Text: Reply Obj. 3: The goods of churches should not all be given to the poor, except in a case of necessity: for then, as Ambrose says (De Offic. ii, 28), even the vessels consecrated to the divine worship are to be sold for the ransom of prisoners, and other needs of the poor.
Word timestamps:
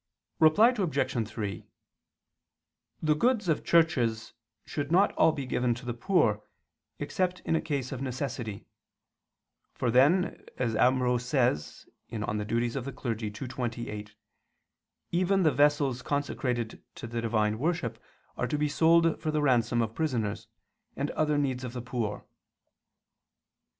Reply 0.39 0.69
Obj. 0.75 1.27
3: 1.29 1.63
The 3.03 3.13
goods 3.13 3.47
of 3.47 3.63
churches 3.63 4.33
should 4.65 4.91
not 4.91 5.11
all 5.11 5.31
be 5.31 5.45
given 5.45 5.75
to 5.75 5.85
the 5.85 5.93
poor, 5.93 6.41
except 6.97 7.41
in 7.41 7.55
a 7.55 7.61
case 7.61 7.91
of 7.91 8.01
necessity: 8.01 8.65
for 9.75 9.91
then, 9.91 10.43
as 10.57 10.75
Ambrose 10.75 11.23
says 11.23 11.87
(De 12.09 12.17
Offic. 12.19 13.21
ii, 13.21 13.29
28), 13.29 14.15
even 15.11 15.43
the 15.43 15.51
vessels 15.51 16.01
consecrated 16.01 16.81
to 16.95 17.05
the 17.05 17.21
divine 17.21 17.59
worship 17.59 18.01
are 18.37 18.47
to 18.47 18.57
be 18.57 18.67
sold 18.69 19.21
for 19.21 19.29
the 19.29 19.43
ransom 19.43 19.83
of 19.83 19.93
prisoners, 19.93 20.47
and 20.95 21.11
other 21.11 21.37
needs 21.37 21.63
of 21.63 21.73
the 21.73 21.79
poor. 21.83 22.25